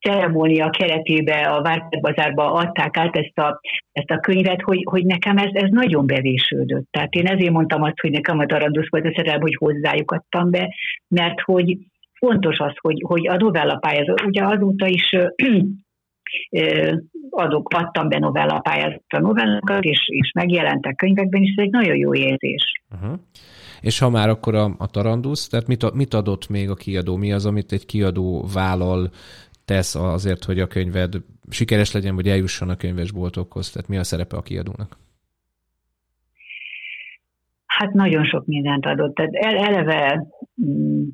[0.00, 3.60] ceremónia keretébe a Vártett Bazárba adták át ezt a,
[3.92, 6.86] ezt a könyvet, hogy, hogy nekem ez, ez nagyon bevésődött.
[6.90, 10.50] Tehát én ezért mondtam azt, hogy nekem a Tarandusz volt a szerelem, hogy hozzájuk adtam
[10.50, 10.74] be,
[11.08, 11.78] mert hogy
[12.18, 13.80] fontos az, hogy, hogy a novella
[14.26, 15.16] ugye azóta is
[17.30, 22.14] adok, adtam be novella pályázatra novellákat, és, és megjelentek könyvekben, és ez egy nagyon jó
[22.14, 22.82] érzés.
[22.94, 23.18] Uh-huh.
[23.80, 27.16] És ha már akkor a, a Tarandusz, tehát mit, mit adott még a kiadó?
[27.16, 29.10] Mi az, amit egy kiadó vállal
[29.66, 31.14] tesz azért, hogy a könyved
[31.50, 33.70] sikeres legyen, vagy eljusson a könyvesboltokhoz?
[33.70, 34.96] Tehát mi a szerepe a kiadónak?
[37.66, 39.14] Hát nagyon sok mindent adott.
[39.14, 40.26] Tehát eleve
[40.64, 41.04] mm,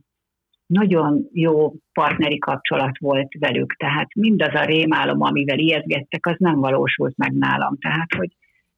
[0.67, 7.17] nagyon jó partneri kapcsolat volt velük, tehát mindaz a rémálom, amivel ijeszgettek, az nem valósult
[7.17, 7.79] meg nálam.
[7.79, 8.31] Tehát, hogy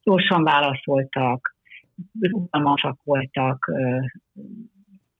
[0.02, 1.56] gyorsan válaszoltak,
[2.20, 3.72] rugalmasak voltak,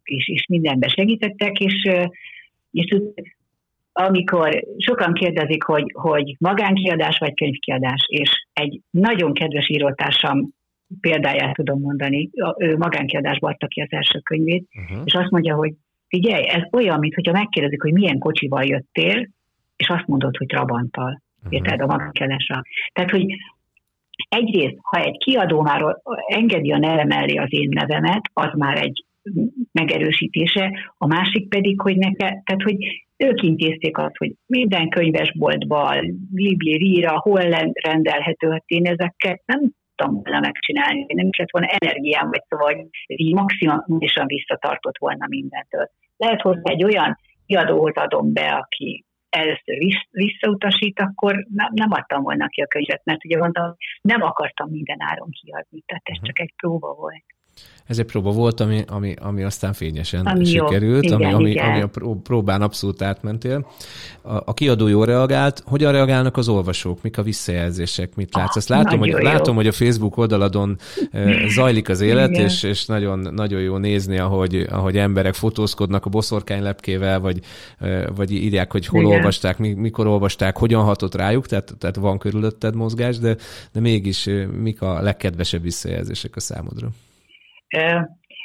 [0.03, 1.90] és, és mindenbe segítettek, és,
[2.71, 2.97] és
[3.96, 10.48] amikor sokan kérdezik, hogy, hogy magánkiadás vagy könyvkiadás, és egy nagyon kedves írótársam
[11.00, 15.02] példáját tudom mondani, ő magánkiadásba adta ki az első könyvét, uh-huh.
[15.04, 15.72] és azt mondja, hogy
[16.09, 19.28] figyelj, ez olyan, mintha megkérdezik, hogy milyen kocsival jöttél,
[19.76, 21.22] és azt mondod, hogy Trabanttal.
[21.38, 21.54] Uh-huh.
[21.54, 22.62] Érted a magánkiadásra.
[22.92, 23.26] Tehát, hogy
[24.28, 29.04] egyrészt, ha egy kiadó már engedi a neve mellé az én nevemet, az már egy
[29.73, 32.77] megerősítése, a másik pedig, hogy neke, tehát hogy
[33.17, 37.41] ők intézték azt, hogy minden könyvesboltban, Libli, Rira, hol
[37.73, 42.91] rendelhető, hát én ezeket nem tudtam volna megcsinálni, nem is lett volna energiám, vagy szóval
[43.07, 45.91] így maximálisan visszatartott volna mindentől.
[46.17, 49.77] Lehet hozzá egy olyan kiadóhoz adom be, aki először
[50.11, 55.31] visszautasít, akkor nem adtam volna ki a könyvet, mert ugye mondtam, nem akartam minden áron
[55.31, 56.27] kiadni, tehát ez mhm.
[56.27, 57.25] csak egy próba volt.
[57.87, 61.17] Ez egy próba volt, ami, ami, ami aztán fényesen ami sikerült, jó.
[61.17, 61.71] Igen, ami, ami, igen.
[61.71, 61.88] ami a
[62.23, 63.67] próbán abszolút átmentél.
[64.23, 65.62] A, a kiadó jól reagált.
[65.67, 67.03] Hogyan reagálnak az olvasók?
[67.03, 68.14] Mik a visszajelzések?
[68.14, 68.57] Mit látsz?
[68.57, 70.79] Ezt látom, hogy, látom hogy a Facebook oldaladon
[71.49, 76.62] zajlik az élet, és, és nagyon, nagyon jó nézni, ahogy, ahogy emberek fotózkodnak a boszorkány
[76.62, 77.40] lepkével, vagy,
[78.14, 79.12] vagy írják, hogy hol igen.
[79.12, 83.37] olvasták, mikor olvasták, hogyan hatott rájuk, tehát, tehát van körülötted mozgás, de,
[83.73, 84.29] de mégis
[84.62, 86.88] mik a legkedvesebb visszajelzések a számodra?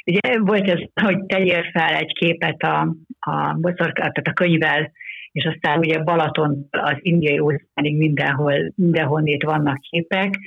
[0.04, 4.90] Ugye volt ez, hogy tegyél fel egy képet a, a, boszorka, tehát a könyvvel
[5.32, 10.38] és aztán ugye Balaton az indiai óceánig mindenhol, mindenhonnét vannak képek.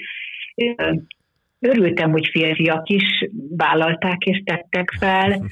[1.60, 5.46] Örültem, hogy férfiak is vállalták és tettek fel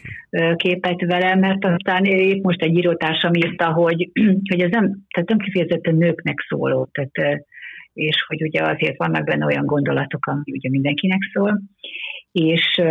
[0.56, 4.12] képet velem, mert aztán épp most egy írótársam írta, hogy,
[4.50, 7.46] hogy ez nem, tehát nem kifejezetten nőknek szóló, tehát,
[7.94, 11.62] és hogy ugye azért vannak benne olyan gondolatok, ami ugye mindenkinek szól,
[12.32, 12.82] és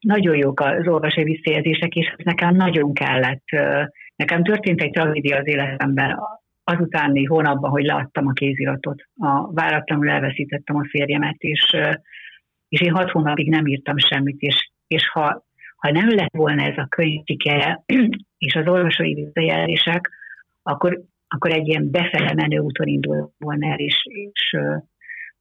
[0.00, 3.44] nagyon jók az olvasói visszajelzések, és ez nekem nagyon kellett.
[4.16, 6.18] Nekem történt egy tragédia az életemben
[6.64, 9.02] azutáni hónapban, hogy leadtam a kéziratot.
[9.16, 11.76] A váratlanul elveszítettem a férjemet, és,
[12.68, 15.44] és én hat hónapig nem írtam semmit, és, és ha,
[15.76, 17.82] ha nem lett volna ez a könyv sikere,
[18.46, 20.10] és az olvasói visszajelzések,
[20.62, 24.56] akkor, akkor egy ilyen befele menő úton indul volna el, és, és,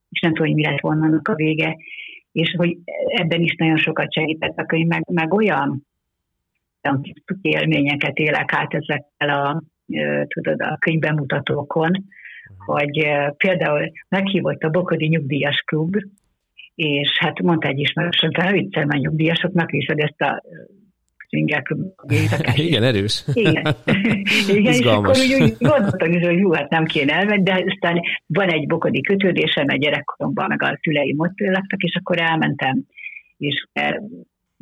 [0.09, 1.77] és nem tudom, hogy mi lett volna annak a vége
[2.31, 5.85] és hogy ebben is nagyon sokat segített a könyv, meg, meg olyan,
[6.81, 7.01] olyan
[7.41, 9.63] élményeket élek át ezekkel a,
[10.27, 11.91] tudod, a könyvbemutatókon,
[12.65, 15.95] hogy például meghívott a Bokodi Nyugdíjas Klub,
[16.75, 20.41] és hát mondta egy ismerősöm, hogy viccel már nyugdíjasoknak hogy ezt a
[22.67, 23.23] Igen, erős.
[23.33, 23.63] Igen.
[24.57, 28.49] Igen és akkor úgy, úgy gondoltam, hogy jó, hát nem kéne elmenni, de aztán van
[28.49, 32.83] egy bokodi kötődésem, egy gyerekkoromban, meg a szüleim ott laktak, és akkor elmentem,
[33.37, 33.65] és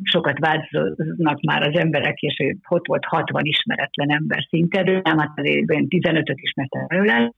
[0.02, 5.38] sokat változnak már az emberek, és ott volt 60 ismeretlen ember szinte, de nem, hát
[5.38, 7.32] azért 15-öt ismertem előle,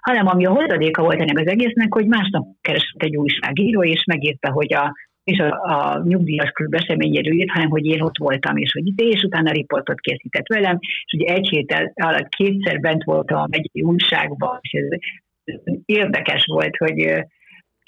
[0.00, 4.50] hanem ami a hozadéka volt ennek az egésznek, hogy másnap keresett egy újságíró, és megírta,
[4.52, 8.86] hogy a és a, a nyugdíjas klub eseményéről hanem hogy én ott voltam, és hogy
[8.86, 13.70] itt, és utána riportot készített velem, és ugye egy hét alatt kétszer bent voltam egy
[13.82, 14.98] újságban, és ez
[15.84, 17.24] érdekes volt, hogy,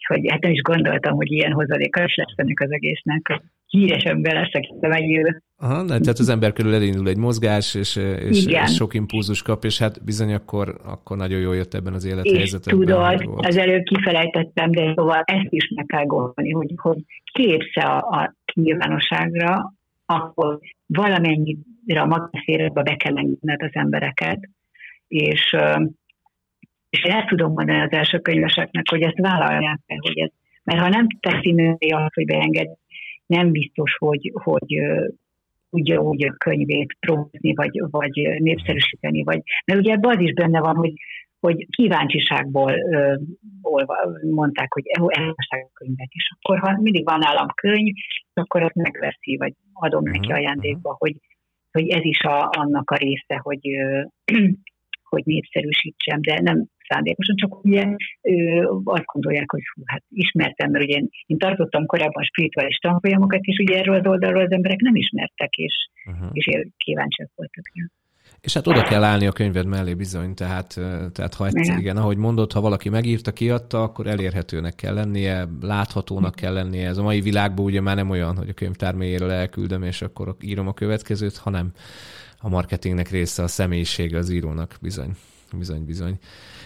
[0.07, 3.41] hogy hát nem is gondoltam, hogy ilyen hozadéka is lesz ennek az egésznek
[3.73, 5.43] híres ember leszek a megyőbe.
[5.57, 7.97] Aha, tehát az ember körül elindul egy mozgás, és,
[8.29, 12.05] és, és sok impulzus kap, és hát bizony akkor, akkor nagyon jól jött ebben az
[12.05, 12.79] élethelyzetben.
[12.79, 16.99] És tudod, az előbb kifelejtettem, de szóval ezt is meg kell gondolni, hogy, hogy
[17.33, 19.73] képsze a, a nyilvánosságra,
[20.07, 24.49] akkor valamennyire a magánszférába be kell engedned az embereket,
[25.09, 25.57] és,
[26.91, 30.31] és ezt tudom mondani az első könyveseknek, hogy ezt vállalják el, hogy ez,
[30.65, 32.69] mert ha nem teszi női azt, hogy beenged,
[33.37, 34.81] nem biztos, hogy, hogy
[35.71, 40.61] tudja úgy a könyvét próbálni, vagy, vagy népszerűsíteni, vagy, mert ugye ebben az is benne
[40.61, 40.93] van, hogy,
[41.41, 43.15] hogy kíváncsiságból ö,
[43.63, 43.95] olva,
[44.31, 47.95] mondták, hogy elolvassák a könyvet, és akkor ha mindig van nálam könyv,
[48.35, 50.99] akkor azt megveszi, vagy adom neki mhm, ajándékba, mhm.
[50.99, 51.17] hogy,
[51.73, 54.03] hogy ez is a, annak a része, hogy, ö,
[55.11, 57.87] hogy népszerűsítsem, de nem szándékosan, csak ugye
[58.23, 63.41] ő, azt gondolják, hogy hú, hát ismertem, mert ugye én, én tartottam korábban spirituális tanfolyamokat,
[63.43, 65.75] és ugye erről az oldalról az emberek nem ismertek, és,
[66.07, 66.29] uh-huh.
[66.33, 67.65] és kíváncsiak voltak.
[67.75, 67.87] Ja.
[68.41, 70.75] És hát oda kell állni a könyved mellé bizony, tehát,
[71.13, 76.35] tehát ha egyszer, igen, ahogy mondod, ha valaki megírta, kiadta, akkor elérhetőnek kell lennie, láthatónak
[76.35, 76.89] kell lennie.
[76.89, 80.37] Ez a mai világban ugye már nem olyan, hogy a könyvtár mélyéről elküldöm, és akkor
[80.41, 81.73] írom a következőt, hanem
[82.39, 85.11] a marketingnek része a személyisége az írónak, bizony.
[85.59, 86.19] Bizony, bizony.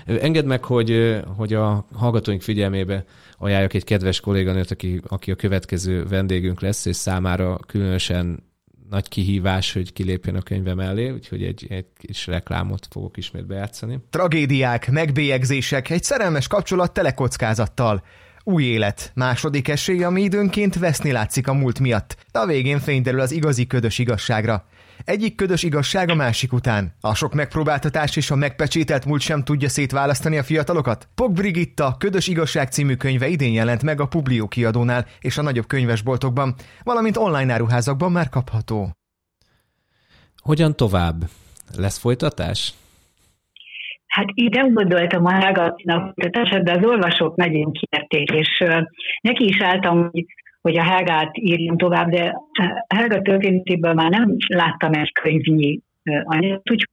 [0.07, 3.05] Engedd meg, hogy, hogy a hallgatóink figyelmébe
[3.39, 8.45] ajánljak egy kedves kolléganőt, aki, aki a következő vendégünk lesz, és számára különösen
[8.91, 13.99] nagy kihívás, hogy kilépjen a könyve mellé, úgyhogy egy, egy kis reklámot fogok ismét bejátszani.
[14.11, 18.03] Tragédiák, megbélyegzések, egy szerelmes kapcsolat telekockázattal.
[18.45, 23.21] Új élet, második esély, ami időnként veszni látszik a múlt miatt, de a végén fényderül
[23.21, 24.67] az igazi ködös igazságra.
[25.07, 26.93] Egyik ködös igazság a másik után.
[27.01, 31.09] A sok megpróbáltatás és a megpecsételt múlt sem tudja szétválasztani a fiatalokat?
[31.15, 35.67] Pog Brigitta Ködös igazság című könyve idén jelent meg a Publio kiadónál és a nagyobb
[35.67, 38.91] könyvesboltokban, valamint online áruházakban már kapható.
[40.43, 41.17] Hogyan tovább?
[41.77, 42.75] Lesz folytatás?
[44.07, 46.15] Hát ide gondoltam a hallgatnak,
[46.63, 48.65] de az olvasók nagyon kérték, és
[49.21, 50.25] neki is álltam, hogy
[50.67, 52.35] hogy a Helgát írjam tovább, de
[52.89, 55.81] Helga történetéből már nem láttam egy könyvnyi
[56.25, 56.89] anyagot, úgyhogy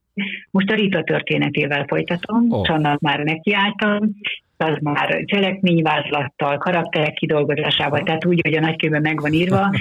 [0.52, 2.70] most a Rita történetével folytatom, oh.
[2.70, 4.10] annak már nekiálltam,
[4.58, 9.70] az már cselekményvázlattal, karakterek kidolgozásával, tehát úgy, hogy a nagykönyvben meg van írva.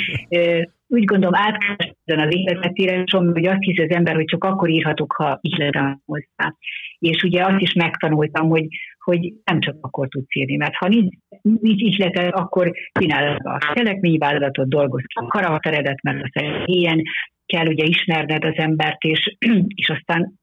[0.88, 5.38] Úgy gondolom, átkezdeni az életetére, hogy azt hiszi az ember, hogy csak akkor írhatok, ha
[5.40, 6.54] ihletem hozzá.
[6.98, 8.66] És ugye azt is megtanultam, hogy,
[9.02, 14.68] hogy nem csak akkor tudsz írni, mert ha nincs, nincs ihleted, akkor csinálod a cselekményvállalatot,
[14.68, 17.02] dolgozz a karakteredet, mert az ilyen
[17.46, 19.36] kell ugye ismerned az embert, és,
[19.80, 20.40] és aztán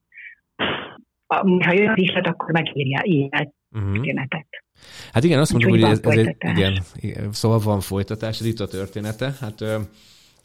[1.65, 3.93] ha jön az ihlet, akkor megírja ilyen uh-huh.
[3.93, 4.47] történetet.
[5.13, 6.35] Hát igen, azt mondom, hogy ez, ez egy,
[6.95, 9.31] igen, szóval van folytatás, ez itt a története.
[9.39, 9.61] Hát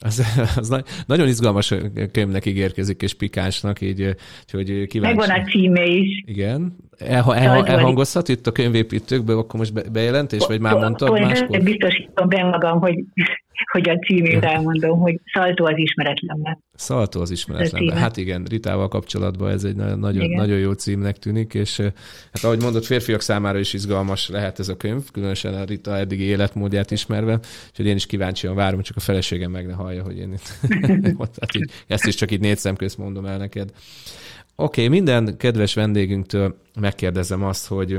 [0.01, 0.25] Az,
[0.61, 1.75] az na- nagyon izgalmas
[2.13, 4.15] könyvnek ígérkezik, és pikánsnak, így,
[4.53, 5.17] hogy kíváncsi.
[5.17, 6.23] Megvan a címe is.
[6.27, 6.77] Igen.
[6.99, 11.63] Elha, elha, elhangozhat itt a könyvépítőkből, akkor most bejelentés, vagy már mondtad máskor?
[11.63, 13.05] Biztosítom be magam, hogy
[13.73, 16.59] hogy a címét elmondom, hogy Szaltó az ismeretlenbe.
[16.75, 17.95] Szaltó az ismeretlenbe.
[17.95, 21.81] Hát igen, Ritával kapcsolatban ez egy nagyon, nagyon jó címnek tűnik, és
[22.33, 26.23] hát ahogy mondott, férfiak számára is izgalmas lehet ez a könyv, különösen a Rita eddigi
[26.23, 30.33] életmódját ismerve, úgyhogy én is kíváncsian várom, csak a feleségem meg ne hallja, hogy én
[30.33, 30.59] itt,
[31.41, 33.71] hát így, ezt is csak itt négy szemközt mondom el neked.
[34.57, 37.99] Oké, okay, minden kedves vendégünktől megkérdezem azt, hogy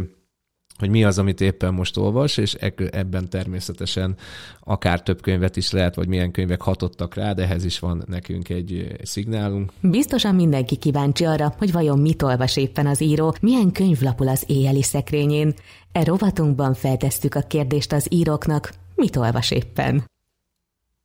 [0.78, 2.54] hogy mi az, amit éppen most olvas, és
[2.92, 4.16] ebben természetesen
[4.60, 8.50] akár több könyvet is lehet, vagy milyen könyvek hatottak rá, de ehhez is van nekünk
[8.50, 9.72] egy szignálunk.
[9.82, 14.44] Biztosan mindenki kíváncsi arra, hogy vajon mit olvas éppen az író, milyen könyv lapul az
[14.48, 15.54] éjjeli szekrényén.
[15.92, 20.04] E rovatunkban feltesszük a kérdést az íróknak, mit olvas éppen?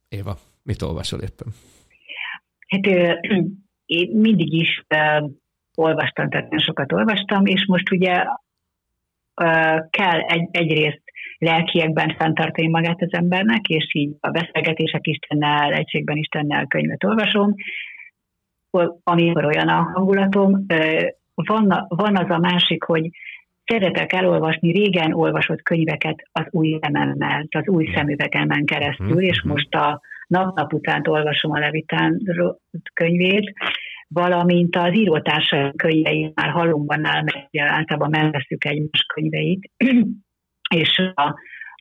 [0.08, 1.48] Éva, mit olvasol éppen?
[2.66, 2.86] Hát
[3.84, 4.84] én mindig is
[5.80, 8.24] olvastam, tehát sokat olvastam, és most ugye
[9.90, 11.02] kell egy, egyrészt
[11.38, 17.54] lelkiekben fenntartani magát az embernek, és így a beszélgetések Istennel, egységben Istennel könyvet olvasom,
[19.02, 20.66] amikor olyan a hangulatom.
[21.34, 23.10] Van, van az a másik, hogy
[23.64, 29.52] szeretek elolvasni régen olvasott könyveket az új szememmel, az új szemüvegemen keresztül, mhm, és mhm.
[29.52, 32.20] most a nap-nap után olvasom a Levitán
[32.94, 33.52] könyvét,
[34.14, 39.70] valamint az írótársaim könyvei már halomban áll, mert általában megveszük egymás könyveit,
[40.74, 41.34] és a,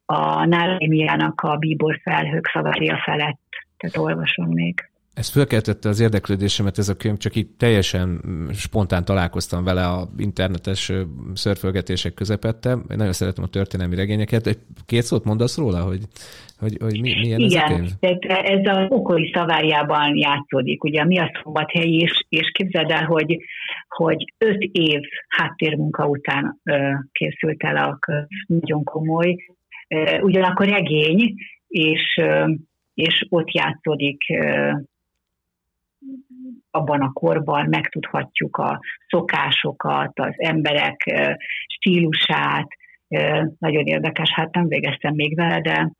[0.05, 3.41] a Nárémiának a Bíbor felhők szavária felett,
[3.77, 4.89] tehát olvasom még.
[5.19, 8.21] Ez fölkeltette az érdeklődésemet ez a könyv, csak így teljesen
[8.53, 10.91] spontán találkoztam vele a internetes
[11.33, 12.69] szörfölgetések közepette.
[12.71, 14.59] Én nagyon szeretem a történelmi regényeket.
[14.85, 15.99] Két szót mondasz róla, hogy,
[16.59, 17.89] hogy, hogy mi, milyen Igen, ez a könyv?
[17.99, 20.83] tehát ez a okoli szavárjában játszódik.
[20.83, 23.37] Ugye mi a szombathely is, és képzeld el, hogy,
[23.87, 29.35] hogy öt év háttérmunka után ö, készült el a könyv, nagyon komoly.
[29.87, 31.33] Ö, ugyanakkor regény,
[31.67, 32.51] és, ö,
[32.93, 34.17] és ott játszódik
[36.71, 41.25] abban a korban megtudhatjuk a szokásokat, az emberek
[41.67, 42.67] stílusát,
[43.59, 45.91] nagyon érdekes, hát nem végeztem még vele, de,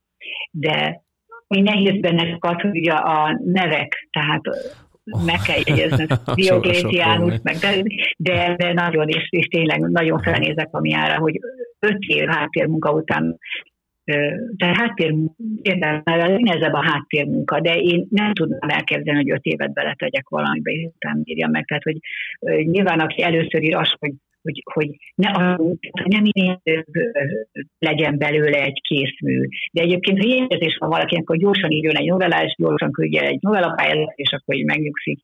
[0.52, 1.02] de
[1.48, 5.26] mi nehéz benne hogy ugye a nevek, tehát oh.
[5.26, 7.84] meg kell jegyezni Dioglétiánus, meg de,
[8.18, 11.40] de, de nagyon, és, és tényleg nagyon felnézek a miára, hogy
[11.80, 13.38] öt év háttérmunka után
[14.58, 15.14] tehát háttér,
[15.62, 20.90] érdekel, nehezebb a háttérmunka, de én nem tudnám elképzelni, hogy öt évet beletegyek valamibe, és
[20.96, 21.66] utána írjam meg.
[21.66, 21.98] Tehát, hogy
[22.66, 25.32] nyilván aki először ír azt, hogy hogy, hogy ne,
[26.04, 26.62] nem minél
[27.80, 29.48] legyen belőle egy készmű.
[29.72, 34.14] De egyébként, ha érzés van valakinek, hogy gyorsan írjon egy novellás, gyorsan küldje egy novellapályát,
[34.16, 35.20] és akkor így megnyugszik,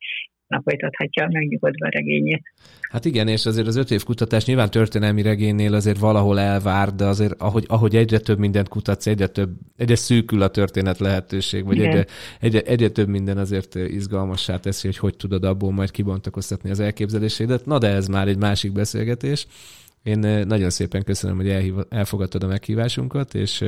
[0.48, 2.44] folytathatja megnyugodva a regényét.
[2.82, 7.06] Hát igen, és azért az öt év kutatás nyilván történelmi regénynél azért valahol elvár, de
[7.06, 11.80] azért ahogy, ahogy egyre több mindent kutatsz, egyre, több, egyre szűkül a történet lehetőség, vagy
[11.80, 12.06] egyre,
[12.40, 17.66] egyre, egyre, több minden azért izgalmassá teszi, hogy hogy tudod abból majd kibontakoztatni az elképzelésédet.
[17.66, 19.48] Na de ez már egy másik beszélgetés.
[20.06, 23.64] Én nagyon szépen köszönöm, hogy elhív, elfogadtad a meghívásunkat, és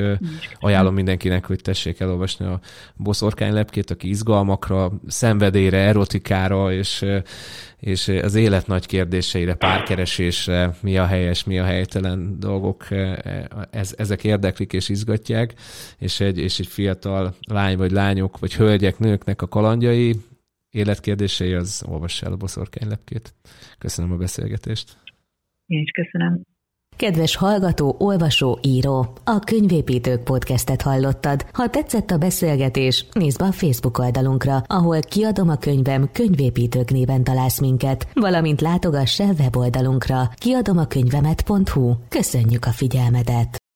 [0.59, 2.59] ajánlom mindenkinek, hogy tessék elolvasni a
[2.95, 7.05] boszorkány lepkét, aki izgalmakra, szenvedélyre, erotikára, és,
[7.79, 12.87] és az élet nagy kérdéseire, párkeresésre, mi a helyes, mi a helytelen dolgok,
[13.69, 15.53] ez, ezek érdeklik és izgatják,
[15.97, 20.15] és egy, és egy fiatal lány vagy lányok, vagy hölgyek, nőknek a kalandjai,
[20.69, 23.33] életkérdései, az olvass el a boszorkány lepkét.
[23.77, 24.97] Köszönöm a beszélgetést.
[25.67, 26.41] Én is köszönöm.
[26.95, 31.45] Kedves hallgató, olvasó, író, a Könyvépítők podcastet hallottad.
[31.53, 37.23] Ha tetszett a beszélgetés, nézd be a Facebook oldalunkra, ahol kiadom a könyvem Könyvépítők néven
[37.23, 41.93] találsz minket, valamint látogass el weboldalunkra kiadomakönyvemet.hu.
[42.09, 43.66] Köszönjük a figyelmedet!